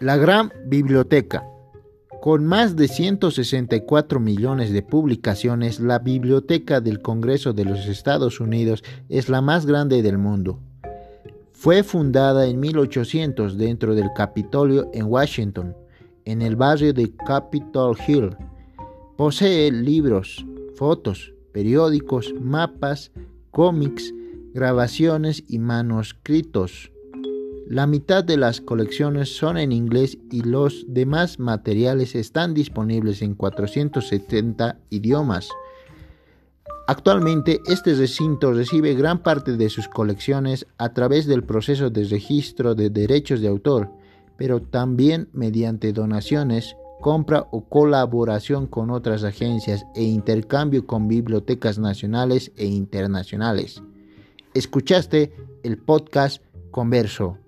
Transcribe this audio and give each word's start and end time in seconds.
La 0.00 0.18
Gran 0.18 0.52
Biblioteca. 0.66 1.42
Con 2.20 2.44
más 2.44 2.76
de 2.76 2.86
164 2.86 4.20
millones 4.20 4.70
de 4.70 4.82
publicaciones, 4.82 5.80
la 5.80 6.00
Biblioteca 6.00 6.82
del 6.82 7.00
Congreso 7.00 7.54
de 7.54 7.64
los 7.64 7.86
Estados 7.86 8.38
Unidos 8.38 8.84
es 9.08 9.30
la 9.30 9.40
más 9.40 9.64
grande 9.64 10.02
del 10.02 10.18
mundo. 10.18 10.60
Fue 11.52 11.82
fundada 11.82 12.46
en 12.46 12.60
1800 12.60 13.56
dentro 13.56 13.94
del 13.94 14.10
Capitolio 14.14 14.90
en 14.92 15.06
Washington, 15.06 15.74
en 16.26 16.42
el 16.42 16.56
barrio 16.56 16.92
de 16.92 17.14
Capitol 17.26 17.96
Hill. 18.06 18.36
Posee 19.16 19.72
libros, 19.72 20.44
fotos, 20.74 21.32
periódicos, 21.52 22.34
mapas, 22.38 23.12
cómics, 23.50 24.12
grabaciones 24.52 25.42
y 25.48 25.58
manuscritos. 25.58 26.92
La 27.68 27.88
mitad 27.88 28.22
de 28.22 28.36
las 28.36 28.60
colecciones 28.60 29.36
son 29.36 29.58
en 29.58 29.72
inglés 29.72 30.18
y 30.30 30.42
los 30.42 30.84
demás 30.86 31.40
materiales 31.40 32.14
están 32.14 32.54
disponibles 32.54 33.22
en 33.22 33.34
470 33.34 34.78
idiomas. 34.90 35.48
Actualmente 36.86 37.60
este 37.66 37.94
recinto 37.94 38.52
recibe 38.52 38.94
gran 38.94 39.20
parte 39.20 39.56
de 39.56 39.68
sus 39.68 39.88
colecciones 39.88 40.64
a 40.78 40.92
través 40.92 41.26
del 41.26 41.42
proceso 41.42 41.90
de 41.90 42.04
registro 42.04 42.76
de 42.76 42.88
derechos 42.88 43.40
de 43.40 43.48
autor, 43.48 43.90
pero 44.36 44.62
también 44.62 45.28
mediante 45.32 45.92
donaciones, 45.92 46.76
compra 47.00 47.48
o 47.50 47.64
colaboración 47.64 48.68
con 48.68 48.90
otras 48.90 49.24
agencias 49.24 49.84
e 49.96 50.04
intercambio 50.04 50.86
con 50.86 51.08
bibliotecas 51.08 51.80
nacionales 51.80 52.52
e 52.56 52.66
internacionales. 52.66 53.82
Escuchaste 54.54 55.32
el 55.64 55.78
podcast 55.78 56.40
Converso. 56.70 57.38